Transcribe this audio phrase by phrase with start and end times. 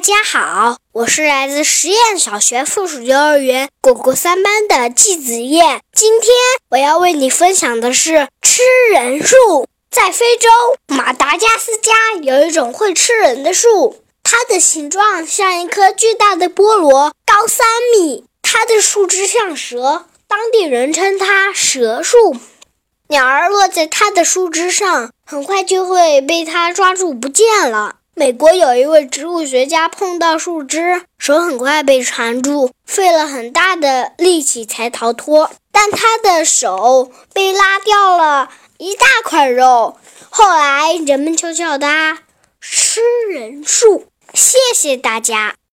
[0.00, 5.82] 大家好，我是来自实验小学附属幼儿园果果三班的季子叶。
[5.92, 6.32] 今天
[6.70, 9.68] 我要为你分享的是吃人树。
[9.90, 10.48] 在非洲
[10.86, 11.92] 马达加斯加
[12.22, 18.24] 有一种会吃人的树，它的形状像一颗巨大的菠萝，高三米。
[18.40, 22.34] 它的树枝像蛇，当地人称它蛇树。
[23.08, 27.96] 鸟儿落在它的树枝上，很快就会被它抓住不见了。
[28.20, 35.50] 美国有一位植物学家碰到树枝，手很快被缠住，费了很大的力气才逃脱。
[35.72, 39.96] 但他的手被拉掉了一大块肉。
[40.28, 42.18] 后来人们就叫他
[42.60, 43.00] “吃
[43.32, 44.04] 人树”。
[44.34, 45.54] 谢谢大家。